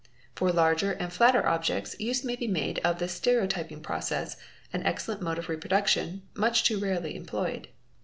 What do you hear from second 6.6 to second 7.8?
too rarely employed.